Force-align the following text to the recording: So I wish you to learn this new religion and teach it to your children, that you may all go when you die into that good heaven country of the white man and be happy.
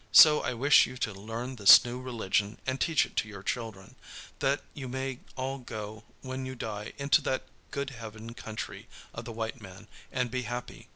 So 0.11 0.41
I 0.41 0.55
wish 0.55 0.87
you 0.87 0.97
to 0.97 1.13
learn 1.13 1.57
this 1.57 1.85
new 1.85 2.01
religion 2.01 2.57
and 2.65 2.81
teach 2.81 3.05
it 3.05 3.15
to 3.17 3.27
your 3.27 3.43
children, 3.43 3.93
that 4.39 4.63
you 4.73 4.87
may 4.87 5.19
all 5.37 5.59
go 5.59 6.05
when 6.23 6.43
you 6.43 6.55
die 6.55 6.93
into 6.97 7.21
that 7.21 7.43
good 7.69 7.91
heaven 7.91 8.33
country 8.33 8.87
of 9.13 9.25
the 9.25 9.31
white 9.31 9.61
man 9.61 9.87
and 10.11 10.31
be 10.31 10.41
happy. 10.41 10.87